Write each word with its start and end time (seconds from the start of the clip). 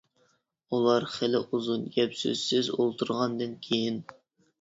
ئۇلار 0.77 1.03
خىلى 1.15 1.41
ئۇزۇن 1.49 1.83
گەپ 1.97 2.15
سۆزسىز 2.21 2.71
ئولتۇرغاندىن 2.79 3.53
كىيىن. 3.67 4.01